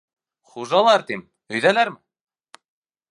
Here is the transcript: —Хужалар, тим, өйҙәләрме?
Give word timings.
—Хужалар, 0.53 1.03
тим, 1.11 1.21
өйҙәләрме? 1.55 2.63